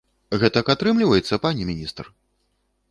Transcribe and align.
Гэтак 0.43 0.71
атрымліваецца, 0.75 1.41
пане 1.45 1.69
міністр? 1.73 2.05